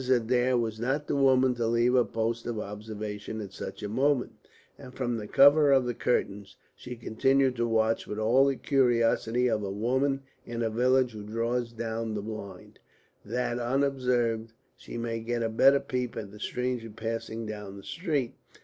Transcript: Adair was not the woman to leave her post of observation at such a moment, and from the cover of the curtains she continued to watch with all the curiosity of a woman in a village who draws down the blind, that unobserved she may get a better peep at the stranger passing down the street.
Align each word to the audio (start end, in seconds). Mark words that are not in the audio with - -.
Adair 0.09 0.57
was 0.57 0.79
not 0.79 1.05
the 1.05 1.15
woman 1.15 1.53
to 1.53 1.67
leave 1.67 1.93
her 1.93 2.03
post 2.03 2.47
of 2.47 2.57
observation 2.59 3.39
at 3.39 3.53
such 3.53 3.83
a 3.83 3.87
moment, 3.87 4.31
and 4.75 4.95
from 4.95 5.15
the 5.15 5.27
cover 5.27 5.71
of 5.71 5.85
the 5.85 5.93
curtains 5.93 6.55
she 6.75 6.95
continued 6.95 7.55
to 7.55 7.67
watch 7.67 8.07
with 8.07 8.17
all 8.17 8.47
the 8.47 8.55
curiosity 8.55 9.45
of 9.47 9.61
a 9.61 9.69
woman 9.69 10.21
in 10.43 10.63
a 10.63 10.71
village 10.71 11.11
who 11.11 11.21
draws 11.21 11.71
down 11.71 12.15
the 12.15 12.21
blind, 12.23 12.79
that 13.23 13.59
unobserved 13.59 14.53
she 14.75 14.97
may 14.97 15.19
get 15.19 15.43
a 15.43 15.49
better 15.49 15.79
peep 15.79 16.17
at 16.17 16.31
the 16.31 16.39
stranger 16.39 16.89
passing 16.89 17.45
down 17.45 17.77
the 17.77 17.83
street. 17.83 18.33